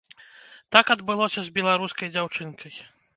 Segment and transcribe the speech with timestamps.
[0.75, 2.73] Так адбылося з беларускай дзяўчынкай.